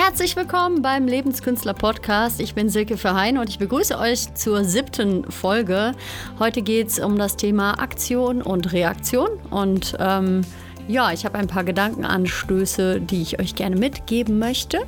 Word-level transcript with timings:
Herzlich 0.00 0.36
willkommen 0.36 0.80
beim 0.80 1.08
Lebenskünstler 1.08 1.74
Podcast. 1.74 2.40
Ich 2.40 2.54
bin 2.54 2.68
Silke 2.68 2.96
Verheyen 2.96 3.36
und 3.36 3.48
ich 3.48 3.58
begrüße 3.58 3.98
euch 3.98 4.32
zur 4.32 4.62
siebten 4.62 5.28
Folge. 5.28 5.90
Heute 6.38 6.62
geht 6.62 6.86
es 6.86 7.00
um 7.00 7.18
das 7.18 7.36
Thema 7.36 7.80
Aktion 7.80 8.40
und 8.40 8.72
Reaktion 8.72 9.28
und 9.50 9.96
ähm, 9.98 10.42
ja, 10.86 11.10
ich 11.10 11.24
habe 11.24 11.36
ein 11.36 11.48
paar 11.48 11.64
Gedankenanstöße, 11.64 13.00
die 13.00 13.22
ich 13.22 13.40
euch 13.40 13.56
gerne 13.56 13.74
mitgeben 13.74 14.38
möchte. 14.38 14.78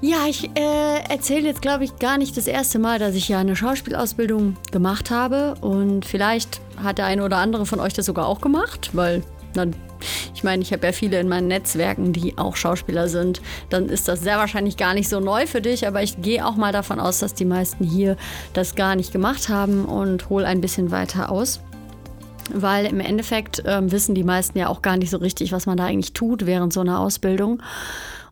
Ja, 0.00 0.26
ich 0.28 0.50
äh, 0.56 1.08
erzähle 1.08 1.46
jetzt, 1.46 1.62
glaube 1.62 1.84
ich, 1.84 1.96
gar 2.00 2.18
nicht 2.18 2.36
das 2.36 2.48
erste 2.48 2.80
Mal, 2.80 2.98
dass 2.98 3.14
ich 3.14 3.28
ja 3.28 3.38
eine 3.38 3.54
Schauspielausbildung 3.54 4.56
gemacht 4.72 5.12
habe. 5.12 5.54
Und 5.60 6.04
vielleicht 6.04 6.60
hat 6.82 6.98
der 6.98 7.06
eine 7.06 7.24
oder 7.24 7.36
andere 7.36 7.64
von 7.64 7.78
euch 7.78 7.92
das 7.92 8.06
sogar 8.06 8.26
auch 8.26 8.40
gemacht, 8.40 8.90
weil 8.92 9.22
dann, 9.52 9.76
ich 10.34 10.44
meine, 10.44 10.62
ich 10.62 10.72
habe 10.72 10.86
ja 10.86 10.92
viele 10.92 11.20
in 11.20 11.28
meinen 11.28 11.48
Netzwerken, 11.48 12.12
die 12.12 12.36
auch 12.38 12.56
Schauspieler 12.56 13.08
sind. 13.08 13.40
Dann 13.70 13.88
ist 13.88 14.08
das 14.08 14.20
sehr 14.20 14.38
wahrscheinlich 14.38 14.76
gar 14.76 14.94
nicht 14.94 15.08
so 15.08 15.20
neu 15.20 15.46
für 15.46 15.60
dich, 15.60 15.86
aber 15.86 16.02
ich 16.02 16.20
gehe 16.20 16.46
auch 16.46 16.56
mal 16.56 16.72
davon 16.72 17.00
aus, 17.00 17.18
dass 17.18 17.34
die 17.34 17.44
meisten 17.44 17.84
hier 17.84 18.16
das 18.52 18.74
gar 18.74 18.96
nicht 18.96 19.12
gemacht 19.12 19.48
haben 19.48 19.84
und 19.84 20.28
hole 20.30 20.46
ein 20.46 20.60
bisschen 20.60 20.90
weiter 20.90 21.30
aus 21.30 21.60
weil 22.52 22.84
im 22.84 23.00
Endeffekt 23.00 23.64
äh, 23.64 23.90
wissen 23.90 24.14
die 24.14 24.22
meisten 24.22 24.58
ja 24.58 24.68
auch 24.68 24.82
gar 24.82 24.98
nicht 24.98 25.08
so 25.08 25.16
richtig, 25.16 25.52
was 25.52 25.64
man 25.64 25.78
da 25.78 25.86
eigentlich 25.86 26.12
tut 26.12 26.44
während 26.44 26.74
so 26.74 26.80
einer 26.80 27.00
Ausbildung. 27.00 27.62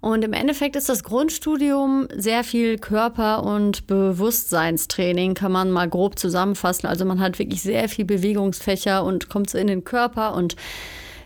Und 0.03 0.25
im 0.25 0.33
Endeffekt 0.33 0.75
ist 0.75 0.89
das 0.89 1.05
Grundstudium 1.05 2.09
sehr 2.17 2.43
viel 2.43 2.77
Körper- 2.77 3.45
und 3.45 3.87
Bewusstseinstraining, 3.87 5.35
kann 5.35 5.53
man 5.53 5.71
mal 5.71 5.89
grob 5.89 6.19
zusammenfassen. 6.19 6.89
Also 6.89 7.05
man 7.05 7.21
hat 7.21 7.39
wirklich 7.39 7.63
sehr 7.63 7.89
viel 7.89 8.05
Bewegungsfächer 8.05 9.05
und 9.05 9.29
kommt 9.29 9.49
so 9.49 9.59
in 9.59 9.69
den 9.69 9.85
Körper 9.85 10.35
und 10.35 10.57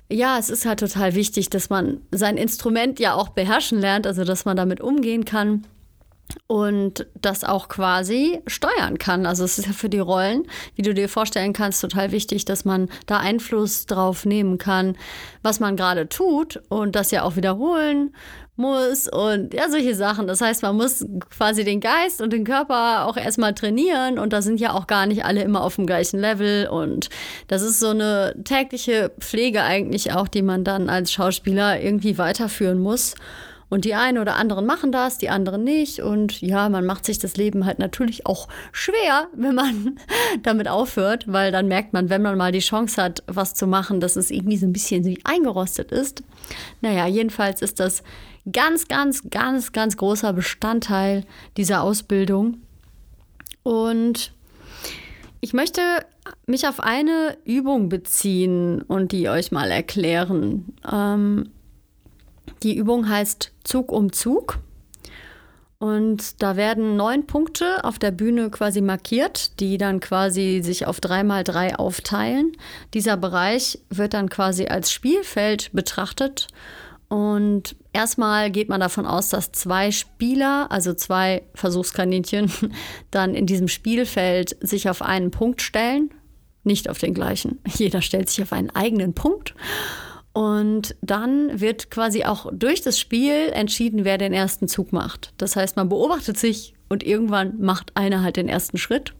ja, 0.08 0.38
es 0.38 0.50
ist 0.50 0.66
halt 0.66 0.80
total 0.80 1.14
wichtig, 1.14 1.50
dass 1.50 1.70
man 1.70 2.00
sein 2.10 2.36
Instrument 2.36 3.00
ja 3.00 3.14
auch 3.14 3.30
beherrschen 3.30 3.78
lernt, 3.78 4.06
also 4.06 4.24
dass 4.24 4.44
man 4.44 4.56
damit 4.56 4.80
umgehen 4.80 5.24
kann 5.24 5.66
und 6.46 7.06
das 7.20 7.44
auch 7.44 7.68
quasi 7.68 8.40
steuern 8.46 8.98
kann. 8.98 9.26
Also 9.26 9.44
es 9.44 9.58
ist 9.58 9.66
ja 9.66 9.72
für 9.72 9.88
die 9.88 9.98
Rollen, 9.98 10.46
wie 10.74 10.82
du 10.82 10.94
dir 10.94 11.08
vorstellen 11.08 11.52
kannst, 11.52 11.80
total 11.80 12.12
wichtig, 12.12 12.44
dass 12.44 12.64
man 12.64 12.88
da 13.06 13.18
Einfluss 13.18 13.86
drauf 13.86 14.24
nehmen 14.24 14.58
kann, 14.58 14.96
was 15.42 15.60
man 15.60 15.76
gerade 15.76 16.08
tut 16.08 16.60
und 16.68 16.96
das 16.96 17.10
ja 17.10 17.22
auch 17.22 17.36
wiederholen 17.36 18.12
muss 18.56 19.08
und 19.08 19.54
ja, 19.54 19.68
solche 19.70 19.94
Sachen. 19.94 20.26
Das 20.26 20.40
heißt, 20.40 20.62
man 20.62 20.76
muss 20.76 21.04
quasi 21.30 21.64
den 21.64 21.80
Geist 21.80 22.20
und 22.20 22.32
den 22.32 22.44
Körper 22.44 23.06
auch 23.06 23.16
erstmal 23.16 23.54
trainieren 23.54 24.18
und 24.18 24.32
da 24.32 24.42
sind 24.42 24.60
ja 24.60 24.72
auch 24.72 24.86
gar 24.86 25.06
nicht 25.06 25.24
alle 25.24 25.42
immer 25.42 25.62
auf 25.62 25.76
dem 25.76 25.86
gleichen 25.86 26.20
Level 26.20 26.68
und 26.68 27.08
das 27.48 27.62
ist 27.62 27.80
so 27.80 27.88
eine 27.88 28.34
tägliche 28.44 29.10
Pflege 29.20 29.62
eigentlich 29.62 30.12
auch, 30.12 30.28
die 30.28 30.42
man 30.42 30.64
dann 30.64 30.88
als 30.88 31.12
Schauspieler 31.12 31.80
irgendwie 31.80 32.18
weiterführen 32.18 32.78
muss. 32.78 33.14
Und 33.68 33.84
die 33.84 33.94
einen 33.94 34.18
oder 34.18 34.36
anderen 34.36 34.64
machen 34.64 34.92
das, 34.92 35.18
die 35.18 35.28
anderen 35.28 35.64
nicht. 35.64 36.00
Und 36.00 36.40
ja, 36.40 36.68
man 36.68 36.86
macht 36.86 37.04
sich 37.04 37.18
das 37.18 37.36
Leben 37.36 37.66
halt 37.66 37.78
natürlich 37.78 38.24
auch 38.26 38.48
schwer, 38.72 39.28
wenn 39.34 39.54
man 39.54 39.98
damit 40.42 40.68
aufhört, 40.68 41.24
weil 41.26 41.50
dann 41.52 41.66
merkt 41.66 41.92
man, 41.92 42.08
wenn 42.08 42.22
man 42.22 42.38
mal 42.38 42.52
die 42.52 42.60
Chance 42.60 43.02
hat, 43.02 43.22
was 43.26 43.54
zu 43.54 43.66
machen, 43.66 44.00
dass 44.00 44.16
es 44.16 44.30
irgendwie 44.30 44.56
so 44.56 44.66
ein 44.66 44.72
bisschen 44.72 45.04
wie 45.04 45.18
eingerostet 45.24 45.90
ist. 45.90 46.22
Naja, 46.80 47.06
jedenfalls 47.06 47.60
ist 47.62 47.80
das 47.80 48.02
ganz, 48.52 48.86
ganz, 48.86 49.28
ganz, 49.30 49.72
ganz 49.72 49.96
großer 49.96 50.32
Bestandteil 50.32 51.24
dieser 51.56 51.82
Ausbildung. 51.82 52.58
Und 53.64 54.32
ich 55.40 55.52
möchte 55.52 55.80
mich 56.46 56.66
auf 56.68 56.80
eine 56.80 57.36
Übung 57.44 57.88
beziehen 57.88 58.82
und 58.82 59.12
die 59.12 59.28
euch 59.28 59.50
mal 59.50 59.70
erklären. 59.70 60.74
Ähm, 60.90 61.50
die 62.62 62.76
Übung 62.76 63.08
heißt 63.08 63.52
Zug 63.64 63.92
um 63.92 64.12
Zug. 64.12 64.58
Und 65.78 66.42
da 66.42 66.56
werden 66.56 66.96
neun 66.96 67.26
Punkte 67.26 67.84
auf 67.84 67.98
der 67.98 68.10
Bühne 68.10 68.50
quasi 68.50 68.80
markiert, 68.80 69.60
die 69.60 69.76
dann 69.76 70.00
quasi 70.00 70.60
sich 70.62 70.86
auf 70.86 71.00
drei 71.00 71.22
mal 71.22 71.44
drei 71.44 71.76
aufteilen. 71.76 72.52
Dieser 72.94 73.18
Bereich 73.18 73.78
wird 73.90 74.14
dann 74.14 74.30
quasi 74.30 74.66
als 74.66 74.90
Spielfeld 74.90 75.70
betrachtet. 75.72 76.48
Und 77.08 77.76
erstmal 77.92 78.50
geht 78.50 78.68
man 78.68 78.80
davon 78.80 79.06
aus, 79.06 79.28
dass 79.28 79.52
zwei 79.52 79.92
Spieler, 79.92 80.66
also 80.70 80.94
zwei 80.94 81.42
Versuchskaninchen, 81.54 82.50
dann 83.10 83.34
in 83.34 83.46
diesem 83.46 83.68
Spielfeld 83.68 84.56
sich 84.60 84.88
auf 84.88 85.02
einen 85.02 85.30
Punkt 85.30 85.60
stellen. 85.60 86.10
Nicht 86.64 86.88
auf 86.88 86.98
den 86.98 87.14
gleichen. 87.14 87.60
Jeder 87.76 88.02
stellt 88.02 88.30
sich 88.30 88.42
auf 88.42 88.52
einen 88.52 88.70
eigenen 88.70 89.14
Punkt. 89.14 89.54
Und 90.36 90.94
dann 91.00 91.62
wird 91.62 91.90
quasi 91.90 92.24
auch 92.24 92.52
durch 92.52 92.82
das 92.82 92.98
Spiel 92.98 93.48
entschieden, 93.54 94.04
wer 94.04 94.18
den 94.18 94.34
ersten 94.34 94.68
Zug 94.68 94.92
macht. 94.92 95.32
Das 95.38 95.56
heißt, 95.56 95.76
man 95.76 95.88
beobachtet 95.88 96.36
sich 96.36 96.74
und 96.90 97.02
irgendwann 97.02 97.58
macht 97.58 97.96
einer 97.96 98.22
halt 98.22 98.36
den 98.36 98.46
ersten 98.46 98.76
Schritt. 98.76 99.14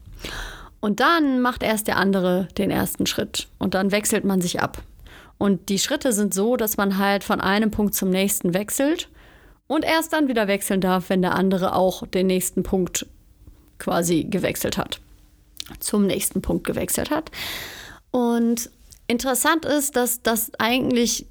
Und 0.81 1.00
dann 1.00 1.41
macht 1.41 1.62
erst 1.62 1.87
der 1.88 1.97
andere 1.97 2.49
den 2.59 2.71
ersten 2.71 3.06
Schritt. 3.06 3.49
Und 3.59 3.72
dann 3.72 3.93
wechselt 3.93 4.26
man 4.26 4.43
sich 4.43 4.60
ab. 4.60 4.82
Und 5.38 5.71
die 5.71 5.78
Schritte 5.78 6.12
sind 6.12 6.34
so, 6.34 6.59
dass 6.59 6.76
man 6.76 6.99
halt 6.99 7.25
von 7.25 7.41
einem 7.41 7.71
Punkt 7.71 7.94
zum 7.94 8.10
nächsten 8.10 8.53
wechselt 8.53 9.09
und 9.69 9.87
erst 9.87 10.12
dann 10.12 10.28
wieder 10.28 10.49
wechseln 10.49 10.82
darf, 10.82 11.09
wenn 11.09 11.22
der 11.22 11.34
andere 11.34 11.75
auch 11.75 12.06
den 12.06 12.26
nächsten 12.26 12.62
Punkt 12.62 13.06
quasi 13.78 14.25
gewechselt 14.25 14.76
hat. 14.76 15.00
Zum 15.81 16.05
nächsten 16.05 16.43
Punkt 16.43 16.65
gewechselt 16.65 17.10
hat. 17.10 17.31
Und 18.10 18.69
Interessant 19.06 19.65
ist, 19.65 19.97
dass 19.97 20.22
das 20.22 20.50
eigentlich 20.59 21.27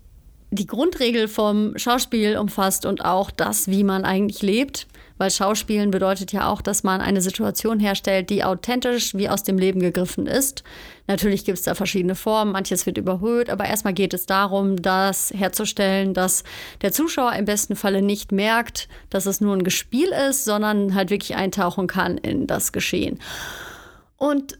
die 0.52 0.68
Grundregel 0.68 1.28
vom 1.28 1.78
Schauspiel 1.78 2.38
umfasst 2.38 2.86
und 2.86 3.03
auch 3.03 3.31
das, 3.31 3.68
wie 3.68 3.84
man 3.84 4.06
eigentlich 4.06 4.41
lebt. 4.41 4.88
Weil 5.18 5.31
Schauspielen 5.31 5.91
bedeutet 5.91 6.34
ja 6.34 6.50
auch, 6.50 6.62
dass 6.62 6.84
man 6.84 7.00
eine 7.00 7.22
Situation 7.22 7.80
herstellt, 7.80 8.30
die 8.30 8.44
authentisch 8.44 9.16
wie 9.16 9.30
aus 9.30 9.44
dem 9.44 9.58
Leben 9.58 9.80
gegriffen 9.80 10.28
ist. 10.28 10.63
Natürlich 11.08 11.46
gibt 11.46 11.58
es 11.58 11.63
da 11.63 11.74
verschiedene 11.74 12.16
Formen, 12.16 12.52
manches 12.52 12.86
wird 12.86 12.97
überhöht, 12.97 13.50
aber 13.50 13.66
erstmal 13.66 13.94
geht 13.94 14.13
es 14.13 14.25
darum, 14.25 14.81
das 14.81 15.31
herzustellen, 15.34 16.13
dass 16.13 16.44
der 16.81 16.92
Zuschauer 16.92 17.31
im 17.34 17.46
besten 17.46 17.78
Falle 17.78 18.02
nicht 18.02 18.34
merkt, 18.34 18.90
dass 19.09 19.25
es 19.25 19.40
nur 19.40 19.56
ein 19.56 19.63
Gespiel 19.63 20.09
ist, 20.30 20.44
sondern 20.44 20.96
halt 20.96 21.12
wirklich 21.12 21.38
eintauchen 21.38 21.88
kann 21.88 22.18
in 22.18 22.46
das 22.46 22.74
Geschehen. 22.74 23.19
Und 24.18 24.57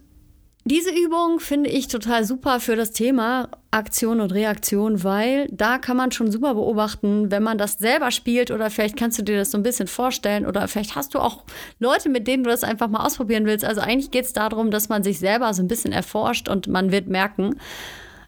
diese 0.68 0.90
Übung 0.90 1.40
finde 1.40 1.70
ich 1.70 1.88
total 1.88 2.26
super 2.26 2.60
für 2.60 2.76
das 2.76 2.90
Thema 2.90 3.50
Aktion 3.70 4.20
und 4.20 4.34
Reaktion, 4.34 5.04
weil 5.04 5.48
da 5.52 5.78
kann 5.78 5.96
man 5.96 6.12
schon 6.12 6.32
super 6.32 6.56
beobachten, 6.56 7.30
wenn 7.30 7.44
man 7.44 7.60
das 7.60 7.74
selber 7.74 8.10
spielt 8.10 8.50
oder 8.50 8.72
vielleicht 8.72 8.98
kannst 8.98 9.20
du 9.20 9.24
dir 9.24 9.38
das 9.38 9.52
so 9.52 9.60
ein 9.60 9.64
bisschen 9.64 9.86
vorstellen 9.86 10.44
oder 10.44 10.68
vielleicht 10.68 10.96
hast 10.96 11.14
du 11.14 11.20
auch 11.20 11.44
Leute, 11.78 12.10
mit 12.10 12.28
denen 12.28 12.44
du 12.44 12.50
das 12.50 12.64
einfach 12.64 12.88
mal 12.88 13.06
ausprobieren 13.06 13.46
willst. 13.46 13.64
Also 13.64 13.82
eigentlich 13.82 14.10
geht 14.10 14.26
es 14.26 14.34
darum, 14.34 14.72
dass 14.72 14.90
man 14.90 15.04
sich 15.04 15.20
selber 15.20 15.54
so 15.54 15.62
ein 15.62 15.68
bisschen 15.68 15.92
erforscht 15.92 16.50
und 16.50 16.66
man 16.66 16.92
wird 16.92 17.08
merken, 17.08 17.60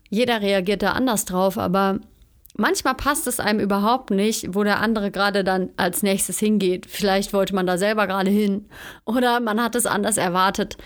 jeder 0.10 0.40
reagiert 0.40 0.84
da 0.84 0.92
anders 0.92 1.26
drauf, 1.26 1.58
aber 1.58 2.02
manchmal 2.56 2.94
passt 2.94 3.26
es 3.26 3.40
einem 3.40 3.60
überhaupt 3.60 4.12
nicht, 4.12 4.54
wo 4.54 4.64
der 4.64 4.80
andere 4.80 5.10
gerade 5.10 5.44
dann 5.44 5.72
als 5.76 6.04
nächstes 6.04 6.38
hingeht. 6.38 6.86
Vielleicht 6.88 7.34
wollte 7.34 7.56
man 7.56 7.66
da 7.66 7.80
selber 7.80 8.06
gerade 8.06 8.30
hin 8.30 8.66
oder 9.06 9.40
man 9.40 9.60
hat 9.60 9.74
es 9.74 9.88
anders 9.88 10.18
erwartet. 10.18 10.78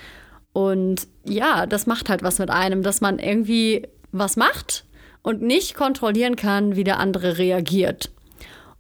Und 0.53 1.07
ja, 1.23 1.65
das 1.65 1.87
macht 1.87 2.09
halt 2.09 2.23
was 2.23 2.39
mit 2.39 2.49
einem, 2.49 2.83
dass 2.83 3.01
man 3.01 3.19
irgendwie 3.19 3.87
was 4.11 4.35
macht 4.35 4.85
und 5.21 5.41
nicht 5.41 5.75
kontrollieren 5.75 6.35
kann, 6.35 6.75
wie 6.75 6.83
der 6.83 6.99
andere 6.99 7.37
reagiert. 7.37 8.11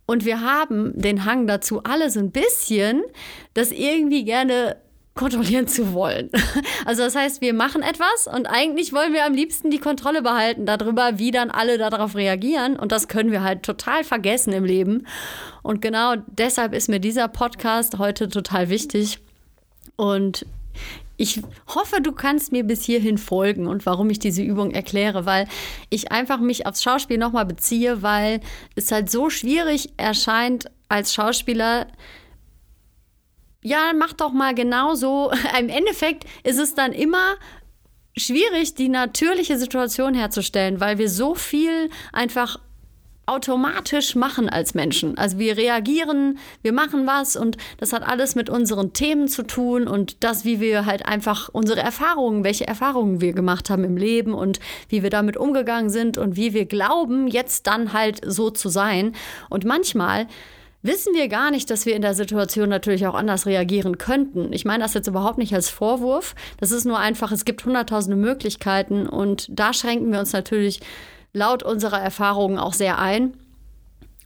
Und 0.05 0.25
wir 0.25 0.41
haben 0.41 0.91
den 0.95 1.25
Hang 1.25 1.47
dazu, 1.47 1.83
alle 1.83 2.09
so 2.09 2.19
ein 2.19 2.31
bisschen, 2.31 3.03
das 3.53 3.71
irgendwie 3.71 4.25
gerne 4.25 4.75
kontrollieren 5.13 5.67
zu 5.67 5.93
wollen. 5.93 6.29
Also 6.83 7.03
das 7.03 7.15
heißt, 7.15 7.41
wir 7.41 7.53
machen 7.53 7.83
etwas 7.83 8.25
und 8.25 8.47
eigentlich 8.47 8.91
wollen 8.91 9.13
wir 9.13 9.23
am 9.25 9.33
liebsten 9.33 9.69
die 9.69 9.77
Kontrolle 9.77 10.23
behalten 10.23 10.65
darüber, 10.65 11.19
wie 11.19 11.29
dann 11.29 11.51
alle 11.51 11.77
darauf 11.77 12.15
reagieren. 12.15 12.75
Und 12.75 12.91
das 12.91 13.07
können 13.07 13.31
wir 13.31 13.43
halt 13.43 13.61
total 13.61 14.03
vergessen 14.03 14.51
im 14.51 14.65
Leben. 14.65 15.05
Und 15.61 15.81
genau 15.81 16.15
deshalb 16.25 16.73
ist 16.73 16.89
mir 16.89 16.99
dieser 16.99 17.27
Podcast 17.27 17.99
heute 17.99 18.29
total 18.29 18.69
wichtig. 18.69 19.19
Und 19.95 20.47
ich 21.21 21.39
hoffe, 21.67 22.01
du 22.01 22.13
kannst 22.13 22.51
mir 22.51 22.63
bis 22.63 22.83
hierhin 22.83 23.19
folgen 23.19 23.67
und 23.67 23.85
warum 23.85 24.09
ich 24.09 24.17
diese 24.17 24.41
Übung 24.41 24.71
erkläre, 24.71 25.27
weil 25.27 25.47
ich 25.91 26.11
einfach 26.11 26.39
mich 26.39 26.65
aufs 26.65 26.81
Schauspiel 26.81 27.19
nochmal 27.19 27.45
beziehe, 27.45 28.01
weil 28.01 28.41
es 28.73 28.91
halt 28.91 29.11
so 29.11 29.29
schwierig 29.29 29.93
erscheint 29.97 30.71
als 30.89 31.13
Schauspieler. 31.13 31.85
Ja, 33.61 33.91
mach 33.95 34.13
doch 34.13 34.31
mal 34.31 34.55
genauso. 34.55 35.31
Im 35.59 35.69
Endeffekt 35.69 36.25
ist 36.43 36.57
es 36.57 36.73
dann 36.73 36.91
immer 36.91 37.35
schwierig, 38.17 38.73
die 38.73 38.89
natürliche 38.89 39.59
Situation 39.59 40.15
herzustellen, 40.15 40.79
weil 40.79 40.97
wir 40.97 41.07
so 41.07 41.35
viel 41.35 41.91
einfach 42.13 42.59
automatisch 43.31 44.15
machen 44.15 44.49
als 44.49 44.73
Menschen. 44.73 45.17
Also 45.17 45.39
wir 45.39 45.57
reagieren, 45.57 46.37
wir 46.61 46.73
machen 46.73 47.07
was 47.07 47.35
und 47.35 47.57
das 47.77 47.93
hat 47.93 48.03
alles 48.07 48.35
mit 48.35 48.49
unseren 48.49 48.93
Themen 48.93 49.27
zu 49.27 49.43
tun 49.43 49.87
und 49.87 50.23
das, 50.23 50.43
wie 50.45 50.59
wir 50.59 50.85
halt 50.85 51.05
einfach 51.05 51.49
unsere 51.51 51.79
Erfahrungen, 51.79 52.43
welche 52.43 52.67
Erfahrungen 52.67 53.21
wir 53.21 53.33
gemacht 53.33 53.69
haben 53.69 53.83
im 53.83 53.97
Leben 53.97 54.33
und 54.33 54.59
wie 54.89 55.01
wir 55.01 55.09
damit 55.09 55.37
umgegangen 55.37 55.89
sind 55.89 56.17
und 56.17 56.35
wie 56.35 56.53
wir 56.53 56.65
glauben, 56.65 57.27
jetzt 57.27 57.67
dann 57.67 57.93
halt 57.93 58.19
so 58.25 58.49
zu 58.49 58.69
sein. 58.69 59.13
Und 59.49 59.63
manchmal 59.63 60.27
wissen 60.83 61.13
wir 61.13 61.27
gar 61.27 61.51
nicht, 61.51 61.69
dass 61.69 61.85
wir 61.85 61.95
in 61.95 62.01
der 62.01 62.13
Situation 62.13 62.69
natürlich 62.69 63.07
auch 63.07 63.15
anders 63.15 63.45
reagieren 63.45 63.97
könnten. 63.97 64.51
Ich 64.51 64.65
meine 64.65 64.83
das 64.83 64.93
jetzt 64.93 65.07
überhaupt 65.07 65.37
nicht 65.37 65.53
als 65.53 65.69
Vorwurf. 65.69 66.35
Das 66.59 66.71
ist 66.71 66.85
nur 66.85 66.99
einfach, 66.99 67.31
es 67.31 67.45
gibt 67.45 67.63
hunderttausende 67.63 68.17
Möglichkeiten 68.17 69.07
und 69.07 69.47
da 69.49 69.73
schränken 69.73 70.11
wir 70.11 70.19
uns 70.19 70.33
natürlich 70.33 70.81
laut 71.33 71.63
unserer 71.63 71.99
Erfahrungen 71.99 72.57
auch 72.57 72.73
sehr 72.73 72.99
ein. 72.99 73.33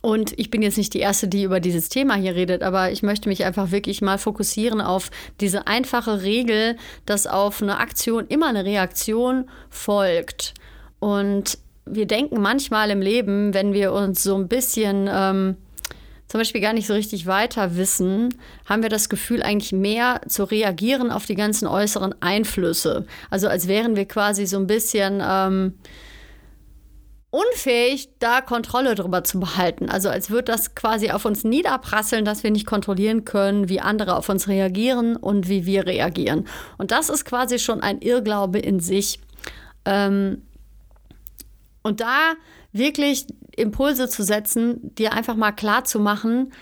Und 0.02 0.38
ich 0.38 0.52
bin 0.52 0.62
jetzt 0.62 0.78
nicht 0.78 0.94
die 0.94 1.00
Erste, 1.00 1.28
die 1.28 1.44
über 1.44 1.60
dieses 1.60 1.90
Thema 1.90 2.14
hier 2.14 2.36
redet, 2.36 2.62
aber 2.62 2.92
ich 2.92 3.02
möchte 3.02 3.28
mich 3.28 3.44
einfach 3.44 3.72
wirklich 3.72 4.04
mal 4.04 4.20
fokussieren 4.20 4.80
auf 4.80 5.10
diese 5.42 5.66
einfache 5.66 6.22
Regel, 6.22 6.78
dass 7.08 7.26
auf 7.26 7.62
eine 7.64 7.80
Aktion 7.80 8.28
immer 8.28 8.48
eine 8.48 8.66
Reaktion 8.66 9.50
folgt. 9.72 10.54
Und 11.00 11.58
wir 11.86 12.06
denken 12.06 12.40
manchmal 12.40 12.92
im 12.92 13.02
Leben, 13.02 13.56
wenn 13.56 13.74
wir 13.74 13.94
uns 13.94 14.22
so 14.22 14.36
ein 14.36 14.48
bisschen 14.48 15.10
ähm, 15.12 15.58
zum 16.28 16.40
Beispiel 16.40 16.62
gar 16.62 16.74
nicht 16.74 16.88
so 16.88 16.94
richtig 16.94 17.28
weiter 17.28 17.76
wissen, 17.76 18.34
haben 18.66 18.82
wir 18.82 18.90
das 18.90 19.10
Gefühl, 19.10 19.44
eigentlich 19.44 19.72
mehr 19.72 20.22
zu 20.28 20.44
reagieren 20.44 21.12
auf 21.12 21.26
die 21.26 21.36
ganzen 21.36 21.68
äußeren 21.68 22.14
Einflüsse. 22.22 23.06
Also 23.30 23.48
als 23.48 23.68
wären 23.68 23.96
wir 23.96 24.06
quasi 24.06 24.46
so 24.46 24.58
ein 24.58 24.68
bisschen 24.68 25.22
ähm, 25.26 25.74
unfähig, 27.36 28.10
da 28.20 28.40
Kontrolle 28.40 28.96
drüber 28.96 29.26
zu 29.26 29.42
behalten. 29.42 29.90
Also 29.90 30.10
als 30.10 30.30
würde 30.30 30.54
das 30.54 30.74
quasi 30.74 31.12
auf 31.12 31.26
uns 31.26 31.44
niederprasseln, 31.44 32.24
dass 32.24 32.44
wir 32.44 32.52
nicht 32.52 32.66
kontrollieren 32.66 33.26
können, 33.26 33.68
wie 33.68 33.82
andere 33.82 34.16
auf 34.16 34.30
uns 34.30 34.48
reagieren 34.48 35.18
und 35.18 35.50
wie 35.50 35.66
wir 35.66 35.86
reagieren. 35.86 36.48
Und 36.78 36.92
das 36.92 37.10
ist 37.10 37.26
quasi 37.26 37.60
schon 37.60 37.82
ein 37.82 38.00
Irrglaube 38.00 38.60
in 38.60 38.80
sich. 38.80 39.20
Ähm, 39.84 40.44
und 41.84 42.00
da 42.00 42.34
wirklich 42.72 43.28
Impulse 43.58 44.08
zu 44.08 44.24
setzen, 44.24 44.96
dir 44.96 45.12
einfach 45.12 45.36
mal 45.36 45.52
klar 45.52 45.84
zu 45.84 46.00
machen, 46.00 46.54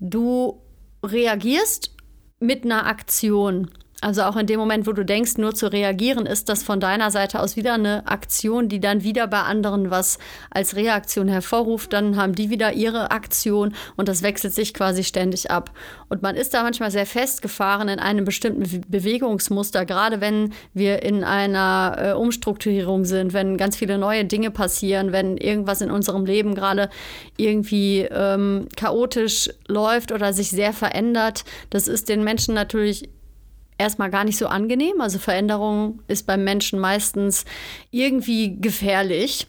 du 0.00 0.62
reagierst 1.04 1.94
mit 2.40 2.64
einer 2.64 2.86
Aktion. 2.86 3.70
Also 4.04 4.24
auch 4.24 4.36
in 4.36 4.46
dem 4.46 4.60
Moment, 4.60 4.86
wo 4.86 4.92
du 4.92 5.02
denkst, 5.02 5.38
nur 5.38 5.54
zu 5.54 5.72
reagieren, 5.72 6.26
ist 6.26 6.50
das 6.50 6.62
von 6.62 6.78
deiner 6.78 7.10
Seite 7.10 7.40
aus 7.40 7.56
wieder 7.56 7.72
eine 7.72 8.06
Aktion, 8.06 8.68
die 8.68 8.78
dann 8.78 9.02
wieder 9.02 9.26
bei 9.26 9.40
anderen 9.40 9.90
was 9.90 10.18
als 10.50 10.76
Reaktion 10.76 11.26
hervorruft. 11.26 11.94
Dann 11.94 12.18
haben 12.18 12.34
die 12.34 12.50
wieder 12.50 12.74
ihre 12.74 13.12
Aktion 13.12 13.74
und 13.96 14.08
das 14.08 14.22
wechselt 14.22 14.52
sich 14.52 14.74
quasi 14.74 15.04
ständig 15.04 15.50
ab. 15.50 15.70
Und 16.10 16.20
man 16.20 16.36
ist 16.36 16.52
da 16.52 16.62
manchmal 16.62 16.90
sehr 16.90 17.06
festgefahren 17.06 17.88
in 17.88 17.98
einem 17.98 18.26
bestimmten 18.26 18.82
Bewegungsmuster, 18.86 19.86
gerade 19.86 20.20
wenn 20.20 20.52
wir 20.74 21.02
in 21.02 21.24
einer 21.24 21.96
äh, 21.98 22.12
Umstrukturierung 22.12 23.06
sind, 23.06 23.32
wenn 23.32 23.56
ganz 23.56 23.74
viele 23.74 23.96
neue 23.96 24.26
Dinge 24.26 24.50
passieren, 24.50 25.12
wenn 25.12 25.38
irgendwas 25.38 25.80
in 25.80 25.90
unserem 25.90 26.26
Leben 26.26 26.54
gerade 26.54 26.90
irgendwie 27.38 28.00
ähm, 28.02 28.68
chaotisch 28.76 29.48
läuft 29.66 30.12
oder 30.12 30.34
sich 30.34 30.50
sehr 30.50 30.74
verändert. 30.74 31.46
Das 31.70 31.88
ist 31.88 32.10
den 32.10 32.22
Menschen 32.22 32.54
natürlich 32.54 33.08
erstmal 33.78 34.10
gar 34.10 34.24
nicht 34.24 34.38
so 34.38 34.46
angenehm. 34.46 35.00
Also 35.00 35.18
Veränderung 35.18 36.00
ist 36.08 36.26
beim 36.26 36.44
Menschen 36.44 36.78
meistens 36.78 37.44
irgendwie 37.90 38.60
gefährlich. 38.60 39.46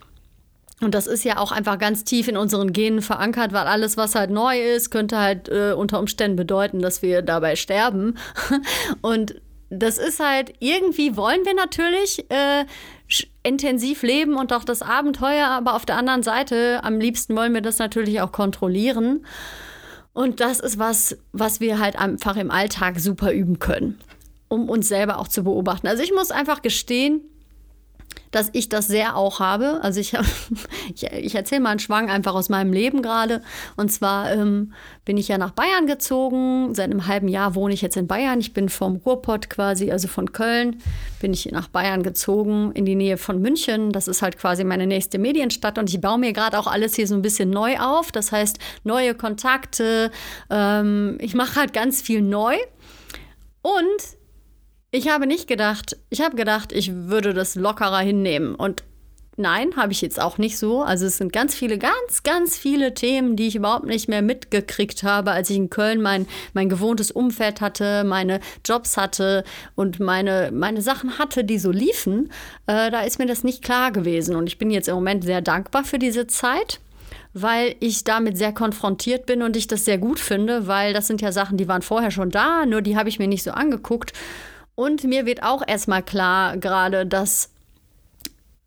Und 0.81 0.93
das 0.93 1.07
ist 1.07 1.23
ja 1.23 1.37
auch 1.37 1.51
einfach 1.51 1.79
ganz 1.79 2.03
tief 2.03 2.27
in 2.27 2.35
unseren 2.35 2.73
Genen 2.73 3.01
verankert, 3.01 3.53
weil 3.53 3.65
alles, 3.65 3.95
was 3.95 4.13
halt 4.13 4.29
neu 4.29 4.59
ist, 4.59 4.91
könnte 4.91 5.17
halt 5.17 5.47
äh, 5.47 5.71
unter 5.71 5.99
Umständen 5.99 6.35
bedeuten, 6.35 6.81
dass 6.81 7.01
wir 7.01 7.21
dabei 7.21 7.55
sterben. 7.55 8.17
Und 9.01 9.35
das 9.69 9.97
ist 9.97 10.19
halt, 10.19 10.53
irgendwie 10.59 11.15
wollen 11.15 11.45
wir 11.45 11.55
natürlich 11.55 12.29
äh, 12.29 12.65
intensiv 13.43 14.03
leben 14.03 14.35
und 14.35 14.53
auch 14.53 14.63
das 14.63 14.81
Abenteuer, 14.81 15.47
aber 15.47 15.73
auf 15.73 15.85
der 15.85 15.97
anderen 15.97 16.23
Seite, 16.23 16.81
am 16.83 16.99
liebsten 16.99 17.35
wollen 17.35 17.53
wir 17.53 17.61
das 17.61 17.79
natürlich 17.79 18.21
auch 18.21 18.31
kontrollieren. 18.31 19.25
Und 20.13 20.39
das 20.39 20.59
ist 20.59 20.77
was, 20.79 21.17
was 21.33 21.59
wir 21.59 21.79
halt 21.79 21.97
einfach 21.97 22.37
im 22.37 22.51
Alltag 22.51 22.99
super 22.99 23.33
üben 23.33 23.59
können 23.59 23.99
um 24.55 24.69
uns 24.69 24.87
selber 24.87 25.19
auch 25.19 25.27
zu 25.27 25.43
beobachten. 25.43 25.87
Also 25.87 26.01
ich 26.01 26.13
muss 26.13 26.31
einfach 26.31 26.61
gestehen, 26.61 27.21
dass 28.31 28.49
ich 28.51 28.67
das 28.67 28.87
sehr 28.87 29.15
auch 29.15 29.39
habe. 29.39 29.79
Also 29.81 30.01
ich, 30.01 30.13
ich, 30.93 31.03
ich 31.03 31.35
erzähle 31.35 31.61
mal 31.61 31.69
einen 31.69 31.79
Schwang 31.79 32.09
einfach 32.09 32.33
aus 32.33 32.49
meinem 32.49 32.73
Leben 32.73 33.01
gerade. 33.01 33.41
Und 33.77 33.91
zwar 33.91 34.31
ähm, 34.33 34.73
bin 35.05 35.15
ich 35.15 35.29
ja 35.29 35.37
nach 35.37 35.51
Bayern 35.51 35.87
gezogen. 35.87 36.75
Seit 36.75 36.91
einem 36.91 37.07
halben 37.07 37.29
Jahr 37.29 37.55
wohne 37.55 37.73
ich 37.73 37.81
jetzt 37.81 37.95
in 37.95 38.07
Bayern. 38.07 38.39
Ich 38.39 38.53
bin 38.53 38.67
vom 38.67 38.97
Ruhrpott 38.97 39.49
quasi, 39.49 39.91
also 39.91 40.09
von 40.09 40.33
Köln, 40.33 40.81
bin 41.21 41.31
ich 41.31 41.49
nach 41.51 41.69
Bayern 41.69 42.03
gezogen, 42.03 42.71
in 42.73 42.85
die 42.85 42.95
Nähe 42.95 43.17
von 43.17 43.41
München. 43.41 43.91
Das 43.91 44.09
ist 44.09 44.21
halt 44.21 44.37
quasi 44.37 44.65
meine 44.65 44.85
nächste 44.85 45.17
Medienstadt. 45.17 45.77
Und 45.77 45.89
ich 45.89 46.01
baue 46.01 46.17
mir 46.17 46.33
gerade 46.33 46.59
auch 46.59 46.67
alles 46.67 46.95
hier 46.95 47.07
so 47.07 47.15
ein 47.15 47.21
bisschen 47.21 47.49
neu 47.49 47.77
auf. 47.79 48.11
Das 48.11 48.33
heißt, 48.33 48.59
neue 48.83 49.15
Kontakte. 49.15 50.11
Ähm, 50.49 51.17
ich 51.21 51.35
mache 51.35 51.55
halt 51.55 51.71
ganz 51.71 52.01
viel 52.01 52.21
neu. 52.21 52.55
Und 53.61 53.81
ich 54.95 55.09
habe 55.09 55.27
nicht 55.27 55.47
gedacht, 55.47 55.97
ich 56.09 56.21
habe 56.21 56.35
gedacht, 56.37 56.71
ich 56.71 56.91
würde 56.93 57.33
das 57.33 57.55
lockerer 57.55 57.99
hinnehmen. 57.99 58.55
Und 58.55 58.83
nein, 59.35 59.75
habe 59.75 59.91
ich 59.91 60.01
jetzt 60.01 60.21
auch 60.21 60.37
nicht 60.37 60.57
so. 60.57 60.81
Also 60.81 61.05
es 61.05 61.17
sind 61.17 61.33
ganz 61.33 61.53
viele, 61.53 61.77
ganz, 61.77 62.23
ganz 62.23 62.57
viele 62.57 62.93
Themen, 62.93 63.35
die 63.35 63.47
ich 63.47 63.57
überhaupt 63.57 63.85
nicht 63.85 64.07
mehr 64.07 64.21
mitgekriegt 64.21 65.03
habe, 65.03 65.31
als 65.31 65.49
ich 65.49 65.57
in 65.57 65.69
Köln 65.69 66.01
mein, 66.01 66.27
mein 66.53 66.69
gewohntes 66.69 67.11
Umfeld 67.11 67.59
hatte, 67.59 68.05
meine 68.05 68.39
Jobs 68.63 68.95
hatte 68.95 69.43
und 69.75 69.99
meine, 69.99 70.51
meine 70.53 70.81
Sachen 70.81 71.19
hatte, 71.19 71.43
die 71.43 71.59
so 71.59 71.71
liefen. 71.71 72.31
Äh, 72.65 72.89
da 72.89 73.01
ist 73.01 73.19
mir 73.19 73.25
das 73.25 73.43
nicht 73.43 73.63
klar 73.63 73.91
gewesen. 73.91 74.35
Und 74.35 74.47
ich 74.47 74.57
bin 74.57 74.71
jetzt 74.71 74.87
im 74.87 74.95
Moment 74.95 75.25
sehr 75.25 75.41
dankbar 75.41 75.83
für 75.83 75.99
diese 75.99 76.27
Zeit 76.27 76.79
weil 77.37 77.75
ich 77.81 78.05
damit 78.05 78.37
sehr 78.37 78.53
konfrontiert 78.53 79.25
bin 79.25 79.41
und 79.43 79.57
ich 79.57 79.67
das 79.67 79.83
sehr 79.83 79.97
gut 79.97 80.21
finde, 80.21 80.67
weil 80.67 80.93
das 80.93 81.07
sind 81.07 81.21
ja 81.21 81.33
Sachen, 81.33 81.57
die 81.57 81.67
waren 81.67 81.81
vorher 81.81 82.09
schon 82.09 82.29
da, 82.29 82.65
nur 82.65 82.81
die 82.81 82.95
habe 82.95 83.09
ich 83.09 83.19
mir 83.19 83.27
nicht 83.27 83.43
so 83.43 83.51
angeguckt. 83.51 84.13
Und 84.75 85.03
mir 85.05 85.25
wird 85.25 85.43
auch 85.43 85.63
erstmal 85.65 86.03
klar 86.03 86.57
gerade, 86.57 87.05
dass 87.05 87.49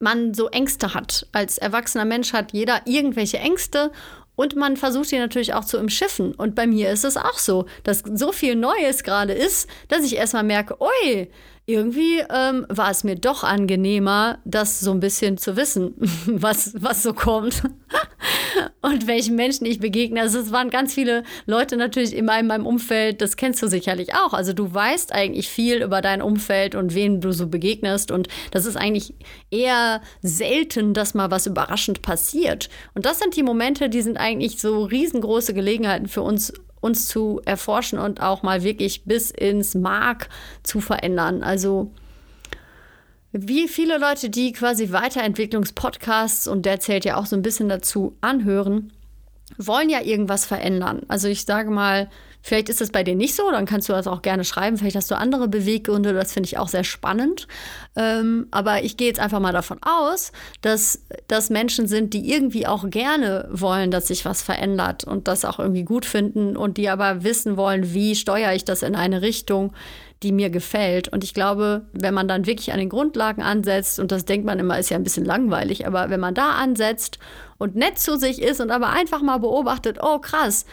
man 0.00 0.34
so 0.34 0.48
Ängste 0.48 0.94
hat. 0.94 1.26
Als 1.32 1.58
erwachsener 1.58 2.04
Mensch 2.04 2.32
hat 2.32 2.52
jeder 2.52 2.82
irgendwelche 2.86 3.38
Ängste 3.38 3.92
und 4.36 4.54
man 4.54 4.76
versucht 4.76 5.10
die 5.10 5.18
natürlich 5.18 5.54
auch 5.54 5.64
zu 5.64 5.78
umschiffen. 5.78 6.32
Und 6.32 6.54
bei 6.54 6.66
mir 6.66 6.90
ist 6.90 7.04
es 7.04 7.16
auch 7.16 7.38
so, 7.38 7.66
dass 7.82 8.04
so 8.14 8.32
viel 8.32 8.54
Neues 8.54 9.02
gerade 9.02 9.32
ist, 9.32 9.68
dass 9.88 10.04
ich 10.04 10.16
erstmal 10.16 10.44
merke, 10.44 10.76
ui, 10.80 11.28
irgendwie 11.68 12.20
ähm, 12.30 12.64
war 12.70 12.90
es 12.90 13.04
mir 13.04 13.14
doch 13.14 13.44
angenehmer, 13.44 14.38
das 14.46 14.80
so 14.80 14.90
ein 14.90 15.00
bisschen 15.00 15.36
zu 15.36 15.54
wissen, 15.54 15.94
was, 16.26 16.72
was 16.80 17.02
so 17.02 17.12
kommt 17.12 17.62
und 18.80 19.06
welchen 19.06 19.36
Menschen 19.36 19.66
ich 19.66 19.78
begegne. 19.78 20.22
Also 20.22 20.38
es 20.38 20.50
waren 20.50 20.70
ganz 20.70 20.94
viele 20.94 21.24
Leute 21.44 21.76
natürlich 21.76 22.16
in 22.16 22.24
meinem 22.24 22.64
Umfeld, 22.64 23.20
das 23.20 23.36
kennst 23.36 23.62
du 23.62 23.68
sicherlich 23.68 24.14
auch. 24.14 24.32
Also 24.32 24.54
du 24.54 24.72
weißt 24.72 25.12
eigentlich 25.12 25.50
viel 25.50 25.82
über 25.82 26.00
dein 26.00 26.22
Umfeld 26.22 26.74
und 26.74 26.94
wen 26.94 27.20
du 27.20 27.32
so 27.32 27.48
begegnest 27.48 28.10
und 28.10 28.28
das 28.50 28.64
ist 28.64 28.76
eigentlich 28.76 29.12
eher 29.50 30.00
selten, 30.22 30.94
dass 30.94 31.12
mal 31.12 31.30
was 31.30 31.46
überraschend 31.46 32.00
passiert. 32.00 32.70
Und 32.94 33.04
das 33.04 33.18
sind 33.18 33.36
die 33.36 33.42
Momente, 33.42 33.90
die 33.90 34.00
sind 34.00 34.16
eigentlich 34.16 34.58
so 34.58 34.84
riesengroße 34.84 35.52
Gelegenheiten 35.52 36.08
für 36.08 36.22
uns 36.22 36.50
uns 36.80 37.08
zu 37.08 37.40
erforschen 37.44 37.98
und 37.98 38.20
auch 38.20 38.42
mal 38.42 38.62
wirklich 38.62 39.04
bis 39.04 39.30
ins 39.30 39.74
Mark 39.74 40.28
zu 40.62 40.80
verändern. 40.80 41.42
Also 41.42 41.92
wie 43.32 43.68
viele 43.68 43.98
Leute, 43.98 44.30
die 44.30 44.52
quasi 44.52 44.90
Weiterentwicklungspodcasts, 44.90 46.48
und 46.48 46.64
der 46.64 46.80
zählt 46.80 47.04
ja 47.04 47.16
auch 47.16 47.26
so 47.26 47.36
ein 47.36 47.42
bisschen 47.42 47.68
dazu, 47.68 48.16
anhören, 48.20 48.92
wollen 49.56 49.90
ja 49.90 50.00
irgendwas 50.02 50.46
verändern. 50.46 51.02
Also 51.08 51.28
ich 51.28 51.44
sage 51.44 51.70
mal, 51.70 52.08
Vielleicht 52.42 52.68
ist 52.68 52.80
es 52.80 52.90
bei 52.90 53.02
dir 53.02 53.14
nicht 53.14 53.34
so, 53.34 53.50
dann 53.50 53.66
kannst 53.66 53.88
du 53.88 53.92
das 53.92 54.06
auch 54.06 54.22
gerne 54.22 54.44
schreiben. 54.44 54.76
Vielleicht 54.78 54.96
hast 54.96 55.10
du 55.10 55.16
andere 55.16 55.48
Beweggründe, 55.48 56.12
das 56.12 56.32
finde 56.32 56.46
ich 56.46 56.58
auch 56.58 56.68
sehr 56.68 56.84
spannend. 56.84 57.46
Ähm, 57.96 58.46
aber 58.50 58.84
ich 58.84 58.96
gehe 58.96 59.08
jetzt 59.08 59.20
einfach 59.20 59.40
mal 59.40 59.52
davon 59.52 59.78
aus, 59.82 60.32
dass 60.62 61.02
das 61.26 61.50
Menschen 61.50 61.86
sind, 61.86 62.14
die 62.14 62.32
irgendwie 62.32 62.66
auch 62.66 62.88
gerne 62.88 63.48
wollen, 63.50 63.90
dass 63.90 64.08
sich 64.08 64.24
was 64.24 64.42
verändert 64.42 65.04
und 65.04 65.28
das 65.28 65.44
auch 65.44 65.58
irgendwie 65.58 65.84
gut 65.84 66.06
finden 66.06 66.56
und 66.56 66.76
die 66.76 66.88
aber 66.88 67.24
wissen 67.24 67.56
wollen, 67.56 67.92
wie 67.92 68.14
steuere 68.14 68.54
ich 68.54 68.64
das 68.64 68.82
in 68.82 68.94
eine 68.94 69.20
Richtung, 69.20 69.72
die 70.22 70.32
mir 70.32 70.50
gefällt. 70.50 71.08
Und 71.08 71.22
ich 71.22 71.34
glaube, 71.34 71.82
wenn 71.92 72.14
man 72.14 72.28
dann 72.28 72.46
wirklich 72.46 72.72
an 72.72 72.78
den 72.78 72.88
Grundlagen 72.88 73.42
ansetzt, 73.42 74.00
und 74.00 74.10
das 74.10 74.24
denkt 74.24 74.46
man 74.46 74.58
immer, 74.58 74.78
ist 74.78 74.90
ja 74.90 74.96
ein 74.96 75.04
bisschen 75.04 75.24
langweilig, 75.24 75.86
aber 75.86 76.10
wenn 76.10 76.20
man 76.20 76.34
da 76.34 76.52
ansetzt 76.52 77.18
und 77.58 77.76
nett 77.76 77.98
zu 77.98 78.16
sich 78.18 78.42
ist 78.42 78.60
und 78.60 78.70
aber 78.70 78.90
einfach 78.90 79.22
mal 79.22 79.38
beobachtet, 79.38 79.98
oh 80.02 80.18
krass, 80.18 80.64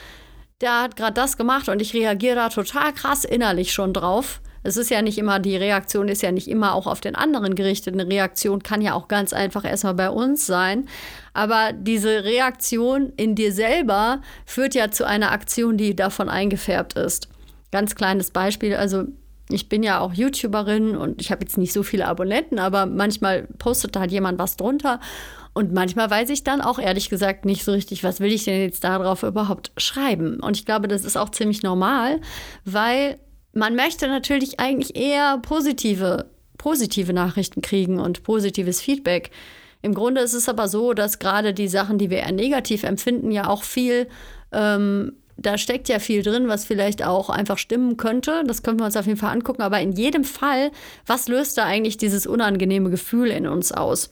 der 0.62 0.82
hat 0.84 0.96
gerade 0.96 1.14
das 1.14 1.38
gemacht 1.38 1.70
und 1.70 1.82
ich 1.82 1.94
reagiere 1.94 2.36
da 2.36 2.50
total 2.50 2.94
krass 2.94 3.26
innerlich 3.26 3.74
schon 3.74 3.94
drauf. 3.94 4.42
Es 4.64 4.78
ist 4.78 4.90
ja 4.90 5.04
nicht 5.04 5.20
immer, 5.20 5.40
die 5.40 5.56
Reaktion 5.56 6.08
ist 6.08 6.24
ja 6.24 6.32
nicht 6.32 6.48
immer 6.48 6.74
auch 6.74 6.88
auf 6.88 7.00
den 7.00 7.14
anderen 7.14 7.54
gerichtet. 7.54 7.94
Eine 7.94 8.08
Reaktion 8.08 8.64
kann 8.64 8.82
ja 8.82 8.96
auch 8.96 9.08
ganz 9.08 9.32
einfach 9.32 9.64
erstmal 9.64 9.94
bei 9.94 10.10
uns 10.10 10.48
sein. 10.48 10.88
Aber 11.34 11.72
diese 11.72 12.24
Reaktion 12.24 13.14
in 13.16 13.36
dir 13.36 13.54
selber 13.54 14.22
führt 14.48 14.74
ja 14.74 14.90
zu 14.90 15.06
einer 15.06 15.32
Aktion, 15.32 15.78
die 15.78 15.96
davon 15.96 16.30
eingefärbt 16.30 16.94
ist. 16.94 17.30
Ganz 17.72 17.94
kleines 17.94 18.32
Beispiel, 18.32 18.76
also 18.76 19.04
ich 19.50 19.70
bin 19.70 19.84
ja 19.84 20.00
auch 20.00 20.14
YouTuberin 20.14 20.98
und 20.98 21.22
ich 21.22 21.32
habe 21.32 21.42
jetzt 21.42 21.58
nicht 21.58 21.74
so 21.74 21.84
viele 21.84 22.08
Abonnenten, 22.08 22.58
aber 22.58 22.86
manchmal 22.86 23.44
postet 23.60 23.96
halt 23.96 24.12
jemand 24.12 24.40
was 24.40 24.58
drunter. 24.58 25.00
Und 25.54 25.72
manchmal 25.72 26.10
weiß 26.10 26.30
ich 26.32 26.44
dann 26.44 26.62
auch 26.62 26.80
ehrlich 26.80 27.10
gesagt 27.10 27.46
nicht 27.46 27.64
so 27.64 27.72
richtig, 27.72 28.04
was 28.04 28.20
will 28.20 28.34
ich 28.34 28.44
denn 28.44 28.60
jetzt 28.60 28.84
darauf 28.84 29.24
überhaupt 29.24 29.72
schreiben. 29.78 30.40
Und 30.42 30.58
ich 30.58 30.66
glaube, 30.66 30.88
das 30.88 31.06
ist 31.06 31.16
auch 31.16 31.30
ziemlich 31.30 31.64
normal, 31.64 32.20
weil 32.66 33.20
man 33.54 33.76
möchte 33.76 34.08
natürlich 34.08 34.60
eigentlich 34.60 34.98
eher 34.98 35.38
positive, 35.38 36.26
positive 36.58 37.14
Nachrichten 37.14 37.62
kriegen 37.62 38.00
und 38.00 38.24
positives 38.24 38.82
Feedback. 38.82 39.32
Im 39.82 39.94
Grunde 39.94 40.22
ist 40.22 40.34
es 40.34 40.50
aber 40.50 40.68
so, 40.68 40.94
dass 40.94 41.20
gerade 41.20 41.54
die 41.54 41.68
Sachen, 41.68 42.00
die 42.00 42.10
wir 42.10 42.18
eher 42.18 42.34
negativ 42.34 42.84
empfinden, 42.84 43.32
ja 43.32 43.48
auch 43.48 43.64
viel 43.64 44.08
ähm, 44.52 45.14
da 45.38 45.58
steckt 45.58 45.90
ja 45.90 46.00
viel 46.00 46.24
drin, 46.24 46.48
was 46.48 46.66
vielleicht 46.66 47.04
auch 47.04 47.30
einfach 47.30 47.58
stimmen 47.58 47.98
könnte. 47.98 48.44
Das 48.46 48.64
können 48.64 48.80
wir 48.80 48.86
uns 48.86 48.98
auf 48.98 49.06
jeden 49.06 49.20
Fall 49.20 49.32
angucken. 49.32 49.62
Aber 49.62 49.80
in 49.80 49.92
jedem 49.92 50.24
Fall, 50.24 50.72
was 51.06 51.28
löst 51.28 51.58
da 51.58 51.66
eigentlich 51.66 51.98
dieses 51.98 52.26
unangenehme 52.26 52.90
Gefühl 52.90 53.28
in 53.28 53.48
uns 53.48 53.72
aus? 53.72 54.12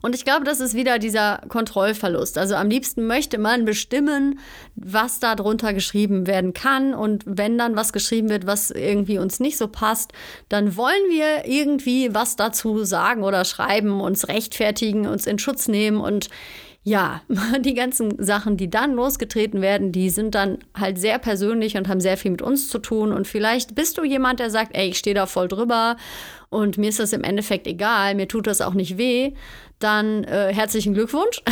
Und 0.00 0.14
ich 0.14 0.24
glaube, 0.24 0.44
das 0.44 0.60
ist 0.60 0.74
wieder 0.74 0.98
dieser 0.98 1.40
Kontrollverlust. 1.48 2.38
Also 2.38 2.54
am 2.54 2.68
liebsten 2.68 3.06
möchte 3.06 3.38
man 3.38 3.64
bestimmen, 3.64 4.38
was 4.76 5.18
da 5.18 5.34
drunter 5.34 5.72
geschrieben 5.72 6.26
werden 6.26 6.52
kann. 6.52 6.94
Und 6.94 7.24
wenn 7.26 7.58
dann 7.58 7.76
was 7.76 7.92
geschrieben 7.92 8.28
wird, 8.28 8.46
was 8.46 8.70
irgendwie 8.70 9.18
uns 9.18 9.40
nicht 9.40 9.56
so 9.56 9.66
passt, 9.68 10.12
dann 10.48 10.76
wollen 10.76 11.10
wir 11.10 11.46
irgendwie 11.46 12.14
was 12.14 12.36
dazu 12.36 12.84
sagen 12.84 13.24
oder 13.24 13.44
schreiben, 13.44 14.00
uns 14.00 14.28
rechtfertigen, 14.28 15.06
uns 15.06 15.26
in 15.26 15.38
Schutz 15.38 15.68
nehmen 15.68 16.00
und 16.00 16.28
ja, 16.88 17.20
die 17.60 17.74
ganzen 17.74 18.22
Sachen, 18.22 18.56
die 18.56 18.70
dann 18.70 18.94
losgetreten 18.94 19.60
werden, 19.60 19.92
die 19.92 20.10
sind 20.10 20.34
dann 20.34 20.58
halt 20.74 20.98
sehr 20.98 21.18
persönlich 21.18 21.76
und 21.76 21.88
haben 21.88 22.00
sehr 22.00 22.16
viel 22.16 22.30
mit 22.30 22.42
uns 22.42 22.68
zu 22.68 22.78
tun. 22.78 23.12
Und 23.12 23.26
vielleicht 23.26 23.74
bist 23.74 23.98
du 23.98 24.04
jemand, 24.04 24.40
der 24.40 24.50
sagt, 24.50 24.74
ey, 24.74 24.88
ich 24.88 24.98
stehe 24.98 25.14
da 25.14 25.26
voll 25.26 25.48
drüber 25.48 25.96
und 26.48 26.78
mir 26.78 26.88
ist 26.88 26.98
das 26.98 27.12
im 27.12 27.24
Endeffekt 27.24 27.66
egal, 27.66 28.14
mir 28.14 28.26
tut 28.26 28.46
das 28.46 28.60
auch 28.60 28.74
nicht 28.74 28.96
weh. 28.96 29.32
Dann 29.78 30.24
äh, 30.24 30.52
herzlichen 30.52 30.94
Glückwunsch. 30.94 31.42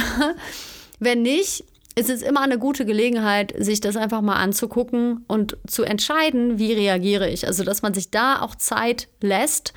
Wenn 0.99 1.23
nicht, 1.23 1.65
ist 1.95 2.11
es 2.11 2.23
immer 2.23 2.41
eine 2.41 2.59
gute 2.59 2.85
Gelegenheit, 2.85 3.55
sich 3.59 3.81
das 3.81 3.97
einfach 3.97 4.23
mal 4.23 4.37
anzugucken 4.37 5.25
und 5.29 5.57
zu 5.67 5.83
entscheiden, 5.83 6.59
wie 6.59 6.73
reagiere 6.73 7.29
ich. 7.29 7.47
Also, 7.47 7.65
dass 7.65 7.83
man 7.83 7.95
sich 7.95 8.11
da 8.11 8.41
auch 8.41 8.55
Zeit 8.55 9.09
lässt, 9.21 9.73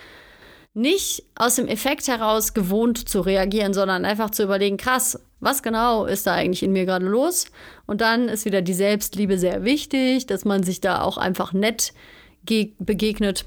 nicht 0.73 1.23
aus 1.35 1.55
dem 1.55 1.67
Effekt 1.67 2.07
heraus 2.07 2.53
gewohnt 2.53 3.09
zu 3.09 3.21
reagieren, 3.21 3.73
sondern 3.73 4.05
einfach 4.05 4.31
zu 4.31 4.43
überlegen, 4.43 4.77
krass, 4.77 5.19
was 5.39 5.63
genau 5.63 6.05
ist 6.05 6.27
da 6.27 6.34
eigentlich 6.34 6.63
in 6.63 6.72
mir 6.72 6.86
gerade 6.86 7.05
los? 7.05 7.46
Und 7.86 8.01
dann 8.01 8.29
ist 8.29 8.46
wieder 8.46 8.62
die 8.62 8.74
Selbstliebe 8.74 9.38
sehr 9.38 9.63
wichtig, 9.63 10.27
dass 10.27 10.46
man 10.46 10.63
sich 10.63 10.81
da 10.81 11.01
auch 11.01 11.17
einfach 11.17 11.53
nett 11.53 11.93
begegnet 12.79 13.46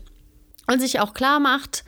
und 0.71 0.81
sich 0.81 1.01
auch 1.01 1.13
klar 1.15 1.41
macht, 1.41 1.85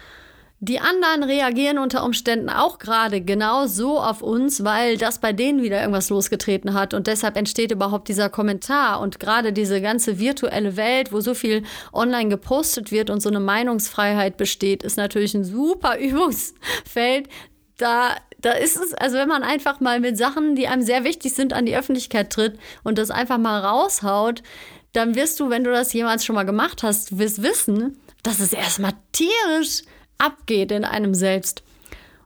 die 0.60 0.80
anderen 0.80 1.24
reagieren 1.24 1.76
unter 1.76 2.04
Umständen 2.04 2.48
auch 2.48 2.78
gerade 2.78 3.20
genau 3.20 3.66
so 3.66 4.00
auf 4.00 4.22
uns, 4.22 4.64
weil 4.64 4.96
das 4.96 5.18
bei 5.18 5.34
denen 5.34 5.62
wieder 5.62 5.78
irgendwas 5.80 6.08
losgetreten 6.08 6.72
hat. 6.72 6.94
Und 6.94 7.06
deshalb 7.06 7.36
entsteht 7.36 7.70
überhaupt 7.70 8.08
dieser 8.08 8.30
Kommentar. 8.30 9.00
Und 9.00 9.20
gerade 9.20 9.52
diese 9.52 9.82
ganze 9.82 10.18
virtuelle 10.18 10.78
Welt, 10.78 11.12
wo 11.12 11.20
so 11.20 11.34
viel 11.34 11.64
online 11.92 12.30
gepostet 12.30 12.90
wird 12.92 13.10
und 13.10 13.20
so 13.20 13.28
eine 13.28 13.40
Meinungsfreiheit 13.40 14.38
besteht, 14.38 14.82
ist 14.82 14.96
natürlich 14.96 15.34
ein 15.34 15.44
super 15.44 15.98
Übungsfeld. 16.00 17.28
Da, 17.76 18.16
da 18.44 18.52
ist 18.52 18.76
es, 18.76 18.92
also 18.92 19.16
wenn 19.16 19.28
man 19.28 19.42
einfach 19.42 19.80
mal 19.80 20.00
mit 20.00 20.18
Sachen, 20.18 20.54
die 20.54 20.68
einem 20.68 20.82
sehr 20.82 21.02
wichtig 21.02 21.32
sind, 21.32 21.54
an 21.54 21.64
die 21.64 21.76
Öffentlichkeit 21.76 22.30
tritt 22.30 22.58
und 22.82 22.98
das 22.98 23.10
einfach 23.10 23.38
mal 23.38 23.60
raushaut, 23.60 24.42
dann 24.92 25.14
wirst 25.14 25.40
du, 25.40 25.48
wenn 25.48 25.64
du 25.64 25.70
das 25.70 25.94
jemals 25.94 26.26
schon 26.26 26.34
mal 26.34 26.44
gemacht 26.44 26.82
hast, 26.82 27.18
wirst 27.18 27.42
wissen, 27.42 27.98
dass 28.22 28.40
es 28.40 28.52
erstmal 28.52 28.92
tierisch 29.12 29.82
abgeht 30.18 30.72
in 30.72 30.84
einem 30.84 31.14
selbst. 31.14 31.62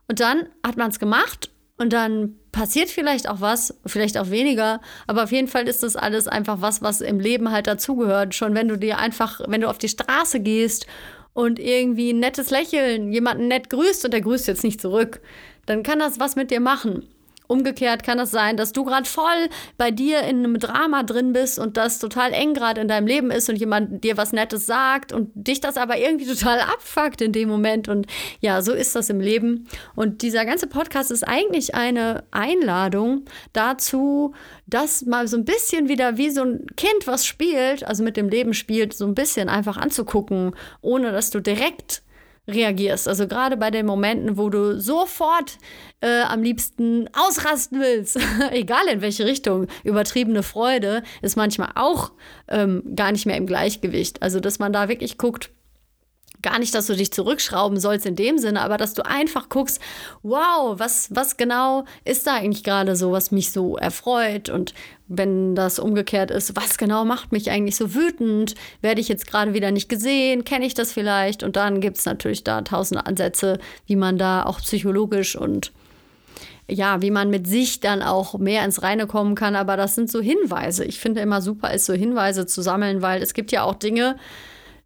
Und 0.09 0.19
dann 0.19 0.49
hat 0.65 0.75
man 0.75 0.89
es 0.89 0.99
gemacht 0.99 1.51
und 1.77 1.93
dann 1.93 2.35
passiert 2.51 2.89
vielleicht 2.89 3.29
auch 3.29 3.39
was, 3.39 3.79
vielleicht 3.85 4.17
auch 4.17 4.29
weniger, 4.29 4.81
aber 5.07 5.23
auf 5.23 5.31
jeden 5.31 5.47
Fall 5.47 5.69
ist 5.69 5.83
das 5.83 5.95
alles 5.95 6.27
einfach 6.27 6.59
was, 6.59 6.81
was 6.81 6.99
im 6.99 7.21
Leben 7.21 7.51
halt 7.51 7.67
dazugehört. 7.67 8.35
Schon 8.35 8.55
wenn 8.55 8.67
du 8.67 8.77
dir 8.77 8.97
einfach, 8.97 9.39
wenn 9.47 9.61
du 9.61 9.69
auf 9.69 9.77
die 9.77 9.87
Straße 9.87 10.41
gehst 10.41 10.85
und 11.31 11.59
irgendwie 11.59 12.11
ein 12.11 12.19
nettes 12.19 12.49
Lächeln, 12.49 13.13
jemanden 13.13 13.47
nett 13.47 13.69
grüßt 13.69 14.03
und 14.03 14.11
der 14.11 14.21
grüßt 14.21 14.47
jetzt 14.47 14.65
nicht 14.65 14.81
zurück, 14.81 15.21
dann 15.69 15.83
kann 15.83 15.99
das 15.99 16.19
was 16.19 16.35
mit 16.35 16.51
dir 16.51 16.59
machen. 16.59 17.07
Umgekehrt 17.51 18.03
kann 18.03 18.19
es 18.19 18.29
sein, 18.29 18.57
dass 18.57 18.73
du 18.73 18.83
gerade 18.83 19.09
voll 19.09 19.49
bei 19.75 19.89
dir 19.89 20.21
in 20.21 20.37
einem 20.37 20.59
Drama 20.59 21.01
drin 21.01 21.33
bist 21.33 21.57
und 21.57 21.77
das 21.77 21.97
total 21.97 22.31
eng 22.31 22.53
gerade 22.53 22.79
in 22.79 22.87
deinem 22.87 23.07
Leben 23.07 23.31
ist 23.31 23.49
und 23.49 23.55
jemand 23.55 24.03
dir 24.03 24.17
was 24.17 24.33
Nettes 24.33 24.67
sagt 24.67 25.13
und 25.13 25.31
dich 25.33 25.59
das 25.59 25.75
aber 25.75 25.97
irgendwie 25.97 26.25
total 26.31 26.59
abfuckt 26.59 27.21
in 27.21 27.31
dem 27.31 27.49
Moment. 27.49 27.87
Und 27.87 28.05
ja, 28.39 28.61
so 28.61 28.71
ist 28.71 28.95
das 28.95 29.09
im 29.09 29.19
Leben. 29.19 29.67
Und 29.95 30.21
dieser 30.21 30.45
ganze 30.45 30.67
Podcast 30.67 31.09
ist 31.09 31.27
eigentlich 31.27 31.73
eine 31.73 32.23
Einladung 32.29 33.25
dazu, 33.51 34.35
das 34.67 35.05
mal 35.07 35.27
so 35.27 35.35
ein 35.35 35.45
bisschen 35.45 35.89
wieder 35.89 36.17
wie 36.17 36.29
so 36.29 36.43
ein 36.43 36.67
Kind, 36.77 37.07
was 37.07 37.25
spielt, 37.25 37.83
also 37.83 38.03
mit 38.03 38.15
dem 38.15 38.29
Leben 38.29 38.53
spielt, 38.53 38.93
so 38.93 39.07
ein 39.07 39.15
bisschen 39.15 39.49
einfach 39.49 39.77
anzugucken, 39.77 40.55
ohne 40.81 41.11
dass 41.11 41.31
du 41.31 41.39
direkt 41.39 42.03
reagierst. 42.49 43.07
Also 43.07 43.27
gerade 43.27 43.57
bei 43.57 43.71
den 43.71 43.85
Momenten, 43.85 44.37
wo 44.37 44.49
du 44.49 44.79
sofort 44.79 45.57
äh, 46.01 46.21
am 46.21 46.43
liebsten 46.43 47.09
ausrasten 47.13 47.79
willst, 47.79 48.19
egal 48.51 48.87
in 48.91 49.01
welche 49.01 49.25
Richtung, 49.25 49.67
übertriebene 49.83 50.43
Freude 50.43 51.03
ist 51.21 51.37
manchmal 51.37 51.71
auch 51.75 52.11
ähm, 52.47 52.83
gar 52.95 53.11
nicht 53.11 53.25
mehr 53.25 53.37
im 53.37 53.45
Gleichgewicht. 53.45 54.21
Also 54.21 54.39
dass 54.39 54.59
man 54.59 54.73
da 54.73 54.89
wirklich 54.89 55.17
guckt, 55.17 55.51
gar 56.41 56.59
nicht, 56.59 56.73
dass 56.73 56.87
du 56.87 56.95
dich 56.95 57.11
zurückschrauben 57.11 57.79
sollst 57.79 58.05
in 58.05 58.15
dem 58.15 58.37
Sinne, 58.37 58.61
aber 58.61 58.77
dass 58.77 58.93
du 58.93 59.05
einfach 59.05 59.49
guckst, 59.49 59.81
wow, 60.23 60.79
was, 60.79 61.13
was 61.13 61.37
genau 61.37 61.85
ist 62.05 62.27
da 62.27 62.35
eigentlich 62.35 62.63
gerade 62.63 62.95
so, 62.95 63.11
was 63.11 63.31
mich 63.31 63.51
so 63.51 63.77
erfreut 63.77 64.49
und 64.49 64.73
wenn 65.07 65.55
das 65.55 65.79
umgekehrt 65.79 66.31
ist, 66.31 66.55
was 66.55 66.77
genau 66.77 67.03
macht 67.03 67.31
mich 67.31 67.49
eigentlich 67.49 67.75
so 67.75 67.95
wütend? 67.95 68.53
Werde 68.81 69.01
ich 69.01 69.07
jetzt 69.07 69.27
gerade 69.27 69.53
wieder 69.53 69.71
nicht 69.71 69.89
gesehen? 69.89 70.45
Kenne 70.45 70.65
ich 70.65 70.75
das 70.75 70.93
vielleicht? 70.93 71.41
Und 71.43 71.55
dann 71.55 71.81
gibt 71.81 71.97
es 71.97 72.05
natürlich 72.05 72.43
da 72.43 72.61
tausende 72.61 73.05
Ansätze, 73.05 73.57
wie 73.87 73.95
man 73.95 74.17
da 74.17 74.45
auch 74.45 74.59
psychologisch 74.59 75.35
und 75.35 75.71
ja, 76.69 77.01
wie 77.01 77.09
man 77.09 77.31
mit 77.31 77.47
sich 77.47 77.79
dann 77.79 78.03
auch 78.03 78.37
mehr 78.37 78.63
ins 78.63 78.83
Reine 78.83 79.07
kommen 79.07 79.33
kann. 79.33 79.55
Aber 79.55 79.75
das 79.75 79.95
sind 79.95 80.11
so 80.11 80.21
Hinweise. 80.21 80.85
Ich 80.85 80.99
finde 80.99 81.21
immer 81.21 81.41
super 81.41 81.73
ist, 81.73 81.87
so 81.87 81.93
Hinweise 81.93 82.45
zu 82.45 82.61
sammeln, 82.61 83.01
weil 83.01 83.23
es 83.23 83.33
gibt 83.33 83.51
ja 83.51 83.63
auch 83.63 83.73
Dinge, 83.73 84.15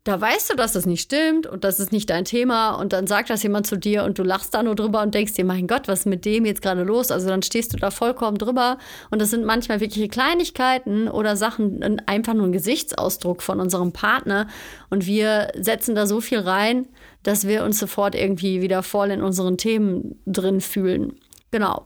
da 0.03 0.19
weißt 0.19 0.49
du, 0.49 0.55
dass 0.55 0.73
das 0.73 0.85
nicht 0.85 1.01
stimmt 1.01 1.47
und 1.47 1.63
das 1.63 1.79
ist 1.79 1.93
nicht 1.93 2.09
dein 2.09 2.25
Thema 2.25 2.71
und 2.71 2.91
dann 2.91 3.07
sagt 3.07 3.29
das 3.29 3.41
jemand 3.41 3.67
zu 3.67 3.77
dir 3.77 4.03
und 4.03 4.19
du 4.19 4.23
lachst 4.23 4.53
da 4.53 4.61
nur 4.61 4.75
drüber 4.75 5.01
und 5.01 5.15
denkst 5.15 5.33
dir, 5.33 5.45
mein 5.45 5.65
Gott, 5.65 5.87
was 5.87 6.01
ist 6.01 6.05
mit 6.07 6.25
dem 6.25 6.45
jetzt 6.45 6.61
gerade 6.61 6.83
los? 6.83 7.09
Also 7.09 7.29
dann 7.29 7.41
stehst 7.41 7.73
du 7.73 7.77
da 7.77 7.89
vollkommen 7.89 8.37
drüber 8.37 8.79
und 9.11 9.21
das 9.21 9.29
sind 9.29 9.45
manchmal 9.45 9.79
wirkliche 9.79 10.09
Kleinigkeiten 10.09 11.07
oder 11.07 11.37
Sachen, 11.37 12.01
einfach 12.05 12.33
nur 12.33 12.47
ein 12.47 12.51
Gesichtsausdruck 12.51 13.41
von 13.41 13.61
unserem 13.61 13.93
Partner 13.93 14.47
und 14.89 15.05
wir 15.05 15.51
setzen 15.57 15.95
da 15.95 16.05
so 16.05 16.19
viel 16.19 16.39
rein, 16.39 16.87
dass 17.23 17.47
wir 17.47 17.63
uns 17.63 17.79
sofort 17.79 18.13
irgendwie 18.13 18.61
wieder 18.61 18.83
voll 18.83 19.09
in 19.09 19.21
unseren 19.21 19.57
Themen 19.57 20.19
drin 20.25 20.59
fühlen. 20.59 21.13
Genau. 21.51 21.85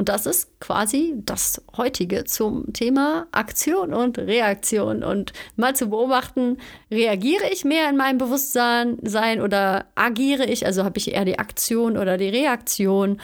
Und 0.00 0.08
das 0.08 0.24
ist 0.24 0.58
quasi 0.60 1.12
das 1.26 1.62
heutige 1.76 2.24
zum 2.24 2.72
Thema 2.72 3.26
Aktion 3.32 3.92
und 3.92 4.16
Reaktion. 4.16 5.04
Und 5.04 5.34
mal 5.56 5.76
zu 5.76 5.90
beobachten, 5.90 6.56
reagiere 6.90 7.50
ich 7.52 7.66
mehr 7.66 7.90
in 7.90 7.98
meinem 7.98 8.16
Bewusstsein 8.16 8.96
sein 9.02 9.42
oder 9.42 9.84
agiere 9.96 10.46
ich? 10.46 10.64
Also 10.64 10.84
habe 10.84 10.96
ich 10.96 11.12
eher 11.12 11.26
die 11.26 11.38
Aktion 11.38 11.98
oder 11.98 12.16
die 12.16 12.30
Reaktion? 12.30 13.20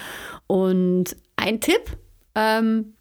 Und 0.49 1.16
ein 1.37 1.62
Tipp, 1.62 1.97
ähm, 2.35 2.95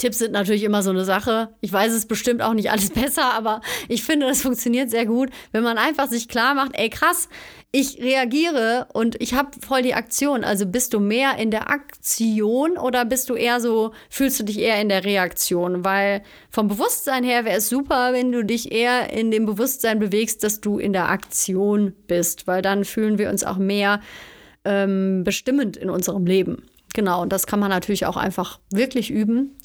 Tipps 0.00 0.16
sind 0.16 0.32
natürlich 0.32 0.64
immer 0.64 0.82
so 0.82 0.88
eine 0.88 1.04
Sache. 1.04 1.50
Ich 1.60 1.70
weiß 1.70 1.92
es 1.92 2.06
bestimmt 2.06 2.40
auch 2.40 2.54
nicht 2.54 2.70
alles 2.70 2.88
besser, 2.94 3.34
aber 3.34 3.60
ich 3.86 4.02
finde, 4.02 4.26
das 4.26 4.40
funktioniert 4.40 4.90
sehr 4.90 5.04
gut, 5.04 5.28
wenn 5.52 5.62
man 5.62 5.76
einfach 5.76 6.08
sich 6.08 6.26
klar 6.26 6.54
macht, 6.54 6.72
ey 6.72 6.88
krass, 6.88 7.28
ich 7.70 8.02
reagiere 8.02 8.88
und 8.94 9.20
ich 9.20 9.34
habe 9.34 9.50
voll 9.60 9.82
die 9.82 9.92
Aktion. 9.92 10.42
Also 10.42 10.64
bist 10.64 10.94
du 10.94 11.00
mehr 11.00 11.36
in 11.36 11.50
der 11.50 11.68
Aktion 11.68 12.78
oder 12.78 13.04
bist 13.04 13.28
du 13.28 13.34
eher 13.34 13.60
so, 13.60 13.92
fühlst 14.08 14.40
du 14.40 14.44
dich 14.44 14.58
eher 14.58 14.80
in 14.80 14.88
der 14.88 15.04
Reaktion? 15.04 15.84
Weil 15.84 16.22
vom 16.50 16.66
Bewusstsein 16.66 17.22
her 17.22 17.44
wäre 17.44 17.58
es 17.58 17.68
super, 17.68 18.14
wenn 18.14 18.32
du 18.32 18.42
dich 18.42 18.72
eher 18.72 19.12
in 19.12 19.30
dem 19.30 19.44
Bewusstsein 19.44 19.98
bewegst, 19.98 20.42
dass 20.42 20.62
du 20.62 20.78
in 20.78 20.94
der 20.94 21.10
Aktion 21.10 21.92
bist, 22.06 22.46
weil 22.46 22.62
dann 22.62 22.86
fühlen 22.86 23.18
wir 23.18 23.28
uns 23.28 23.44
auch 23.44 23.58
mehr 23.58 24.00
ähm, 24.64 25.24
bestimmend 25.24 25.76
in 25.76 25.90
unserem 25.90 26.24
Leben. 26.24 26.62
Genau, 26.94 27.22
und 27.22 27.32
das 27.32 27.46
kann 27.46 27.60
man 27.60 27.70
natürlich 27.70 28.06
auch 28.06 28.16
einfach 28.16 28.58
wirklich 28.72 29.10
üben. 29.10 29.56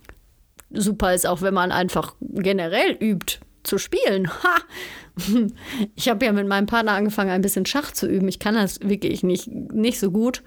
Super 0.75 1.13
ist 1.13 1.25
auch, 1.25 1.41
wenn 1.41 1.53
man 1.53 1.71
einfach 1.71 2.15
generell 2.19 2.97
übt 3.01 3.39
zu 3.63 3.77
spielen. 3.77 4.29
Ha! 4.43 4.55
Ich 5.95 6.09
habe 6.09 6.25
ja 6.25 6.33
mit 6.33 6.45
meinem 6.45 6.65
Partner 6.65 6.91
angefangen, 6.91 7.29
ein 7.29 7.41
bisschen 7.41 7.65
Schach 7.65 7.93
zu 7.93 8.05
üben. 8.05 8.27
Ich 8.27 8.39
kann 8.39 8.55
das 8.55 8.81
wirklich 8.81 9.23
nicht, 9.23 9.47
nicht 9.47 9.97
so 9.97 10.11
gut. 10.11 10.43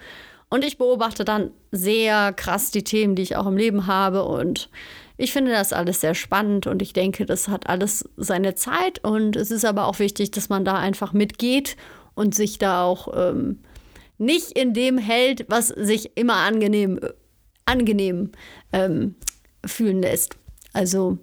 Und 0.51 0.63
ich 0.63 0.77
beobachte 0.77 1.25
dann 1.25 1.53
sehr 1.73 2.35
krass 2.35 2.71
die 2.71 2.85
Themen, 2.85 3.15
die 3.15 3.23
ich 3.23 3.37
auch 3.37 3.47
im 3.47 3.57
Leben 3.57 3.87
habe. 3.87 4.25
Und 4.25 4.69
ich 5.17 5.33
finde 5.33 5.51
das 5.51 5.73
alles 5.73 6.01
sehr 6.01 6.15
spannend 6.15 6.67
und 6.67 6.81
ich 6.81 6.93
denke, 6.93 7.27
das 7.27 7.49
hat 7.49 7.67
alles 7.67 8.09
seine 8.17 8.55
Zeit 8.55 9.05
und 9.05 9.37
es 9.37 9.51
ist 9.51 9.65
aber 9.65 9.87
auch 9.87 9.99
wichtig, 9.99 10.31
dass 10.31 10.49
man 10.49 10.65
da 10.65 10.75
einfach 10.75 11.13
mitgeht 11.13 11.77
und 12.15 12.35
sich 12.35 12.59
da 12.59 12.85
auch 12.85 13.09
ähm, 13.15 13.59
nicht 14.17 14.53
in 14.53 14.75
dem 14.75 14.97
hält, 14.97 15.47
was 15.49 15.69
sich 15.69 16.17
immer 16.17 16.37
angenehm, 16.37 17.01
angenehm 17.65 18.31
ähm, 18.73 19.17
fühlen 19.69 20.03
lässt. 20.03 20.37
Also 20.73 21.19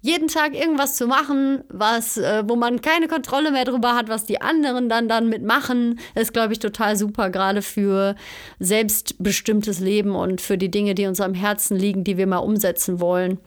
jeden 0.00 0.28
Tag 0.28 0.54
irgendwas 0.54 0.96
zu 0.96 1.06
machen, 1.06 1.62
was, 1.68 2.16
äh, 2.16 2.42
wo 2.46 2.56
man 2.56 2.80
keine 2.80 3.06
Kontrolle 3.06 3.50
mehr 3.50 3.64
drüber 3.64 3.94
hat, 3.94 4.08
was 4.08 4.24
die 4.24 4.40
anderen 4.40 4.88
dann 4.88 5.08
dann 5.08 5.28
mitmachen, 5.28 6.00
ist, 6.14 6.32
glaube 6.32 6.52
ich, 6.52 6.58
total 6.58 6.96
super, 6.96 7.30
gerade 7.30 7.62
für 7.62 8.14
selbstbestimmtes 8.58 9.80
Leben 9.80 10.14
und 10.14 10.40
für 10.40 10.56
die 10.56 10.70
Dinge, 10.70 10.94
die 10.94 11.06
uns 11.06 11.20
am 11.20 11.34
Herzen 11.34 11.76
liegen, 11.76 12.04
die 12.04 12.16
wir 12.16 12.26
mal 12.26 12.38
umsetzen 12.38 13.00
wollen. 13.00 13.38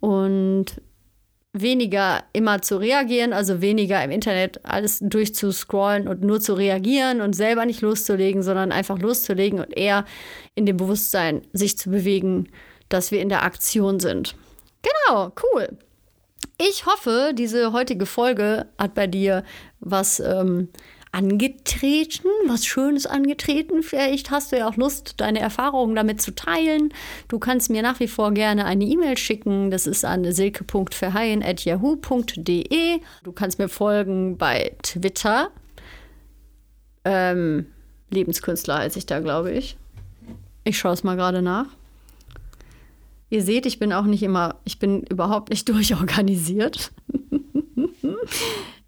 Und 0.00 0.82
weniger 1.54 2.24
immer 2.32 2.60
zu 2.60 2.76
reagieren, 2.76 3.32
also 3.32 3.62
weniger 3.62 4.02
im 4.02 4.10
Internet 4.10 4.60
alles 4.64 4.98
durchzuscrollen 5.00 6.08
und 6.08 6.22
nur 6.22 6.40
zu 6.40 6.54
reagieren 6.54 7.20
und 7.20 7.34
selber 7.34 7.64
nicht 7.64 7.80
loszulegen, 7.80 8.42
sondern 8.42 8.72
einfach 8.72 8.98
loszulegen 8.98 9.60
und 9.60 9.74
eher 9.74 10.04
in 10.56 10.66
dem 10.66 10.76
Bewusstsein 10.76 11.42
sich 11.52 11.78
zu 11.78 11.90
bewegen, 11.90 12.48
dass 12.88 13.10
wir 13.10 13.20
in 13.20 13.28
der 13.28 13.42
Aktion 13.42 14.00
sind. 14.00 14.34
Genau, 14.82 15.32
cool. 15.42 15.68
Ich 16.58 16.86
hoffe, 16.86 17.32
diese 17.34 17.72
heutige 17.72 18.06
Folge 18.06 18.66
hat 18.78 18.94
bei 18.94 19.06
dir 19.06 19.44
was 19.80 20.20
ähm, 20.20 20.68
angetreten, 21.14 22.28
was 22.46 22.66
Schönes 22.66 23.06
angetreten. 23.06 23.82
Vielleicht 23.82 24.30
hast 24.30 24.50
du 24.50 24.58
ja 24.58 24.66
auch 24.68 24.76
Lust, 24.76 25.20
deine 25.20 25.38
Erfahrungen 25.40 25.94
damit 25.94 26.20
zu 26.20 26.34
teilen. 26.34 26.92
Du 27.28 27.38
kannst 27.38 27.70
mir 27.70 27.82
nach 27.82 28.00
wie 28.00 28.08
vor 28.08 28.32
gerne 28.32 28.64
eine 28.64 28.84
E-Mail 28.84 29.16
schicken. 29.16 29.70
Das 29.70 29.86
ist 29.86 30.04
an 30.04 30.30
silke.verheyen.yahoo.de. 30.30 33.00
Du 33.22 33.32
kannst 33.32 33.60
mir 33.60 33.68
folgen 33.68 34.38
bei 34.38 34.72
Twitter. 34.82 35.50
Ähm, 37.04 37.66
Lebenskünstler 38.10 38.78
heiße 38.78 38.98
ich 38.98 39.06
da, 39.06 39.20
glaube 39.20 39.52
ich. 39.52 39.76
Ich 40.64 40.78
schaue 40.78 40.94
es 40.94 41.04
mal 41.04 41.14
gerade 41.16 41.42
nach. 41.42 41.66
Ihr 43.30 43.42
seht, 43.42 43.66
ich 43.66 43.78
bin 43.78 43.92
auch 43.92 44.04
nicht 44.04 44.22
immer, 44.22 44.60
ich 44.64 44.78
bin 44.78 45.02
überhaupt 45.02 45.50
nicht 45.50 45.68
durchorganisiert. 45.68 46.92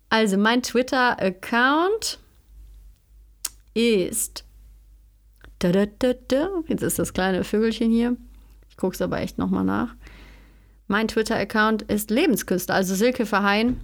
also 0.09 0.37
mein 0.37 0.63
Twitter-Account 0.63 2.19
ist. 3.75 4.45
Jetzt 6.69 6.83
ist 6.83 6.99
das 6.99 7.13
kleine 7.13 7.45
Vögelchen 7.45 7.91
hier. 7.91 8.17
Ich 8.69 8.77
gucke 8.77 8.95
es 8.95 9.03
aber 9.03 9.21
echt 9.21 9.39
nochmal 9.39 9.65
nach. 9.65 9.95
Mein 10.87 11.09
Twitter-Account 11.09 11.83
ist 11.83 12.11
Lebenskünstler, 12.11 12.75
also 12.75 12.95
Silke 12.95 13.27
Verheyen. 13.27 13.81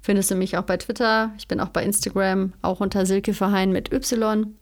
Findest 0.00 0.30
du 0.30 0.34
mich 0.34 0.56
auch 0.56 0.64
bei 0.64 0.76
Twitter. 0.76 1.32
Ich 1.38 1.46
bin 1.46 1.60
auch 1.60 1.68
bei 1.68 1.84
Instagram, 1.84 2.54
auch 2.60 2.80
unter 2.80 3.06
Silke 3.06 3.34
Verheyen 3.34 3.70
mit 3.70 3.92
Y. 3.92 4.56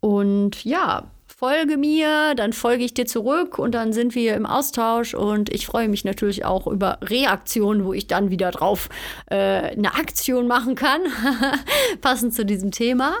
Und 0.00 0.64
ja, 0.64 1.10
folge 1.40 1.78
mir, 1.78 2.34
dann 2.34 2.52
folge 2.52 2.84
ich 2.84 2.92
dir 2.92 3.06
zurück 3.06 3.58
und 3.58 3.74
dann 3.74 3.94
sind 3.94 4.14
wir 4.14 4.34
im 4.34 4.44
Austausch 4.44 5.14
und 5.14 5.48
ich 5.48 5.64
freue 5.64 5.88
mich 5.88 6.04
natürlich 6.04 6.44
auch 6.44 6.66
über 6.66 6.98
Reaktionen, 7.00 7.86
wo 7.86 7.94
ich 7.94 8.06
dann 8.06 8.28
wieder 8.28 8.50
drauf 8.50 8.90
äh, 9.30 9.36
eine 9.36 9.94
Aktion 9.94 10.46
machen 10.46 10.74
kann, 10.74 11.00
passend 12.02 12.34
zu 12.34 12.44
diesem 12.44 12.72
Thema. 12.72 13.14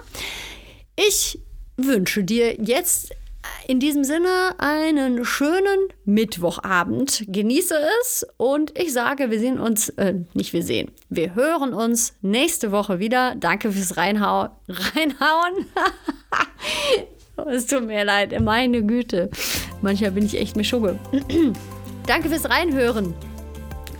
Ich 0.96 1.40
wünsche 1.78 2.22
dir 2.22 2.60
jetzt 2.60 3.14
in 3.66 3.80
diesem 3.80 4.04
Sinne 4.04 4.54
einen 4.58 5.24
schönen 5.24 5.88
Mittwochabend. 6.04 7.24
Genieße 7.26 7.74
es 8.02 8.26
und 8.36 8.78
ich 8.78 8.92
sage, 8.92 9.30
wir 9.30 9.38
sehen 9.38 9.58
uns, 9.58 9.88
äh, 9.96 10.12
nicht 10.34 10.52
wir 10.52 10.62
sehen, 10.62 10.90
wir 11.08 11.34
hören 11.34 11.72
uns 11.72 12.12
nächste 12.20 12.70
Woche 12.70 12.98
wieder. 12.98 13.34
Danke 13.36 13.72
fürs 13.72 13.96
Reinhau 13.96 14.50
Reinhauen. 14.68 15.64
Es 17.50 17.66
tut 17.66 17.86
mir 17.86 18.04
leid, 18.04 18.38
meine 18.40 18.82
Güte. 18.82 19.30
Manchmal 19.82 20.12
bin 20.12 20.24
ich 20.26 20.38
echt 20.38 20.56
Mischugge. 20.56 20.98
Danke 22.06 22.28
fürs 22.28 22.48
Reinhören. 22.48 23.14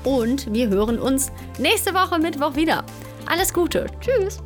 Und 0.04 0.52
wir 0.52 0.68
hören 0.68 0.99
uns 0.99 1.30
nächste 1.59 1.92
Woche 1.94 2.18
Mittwoch 2.18 2.56
wieder. 2.56 2.85
Alles 3.26 3.52
Gute. 3.52 3.87
Tschüss. 4.00 4.42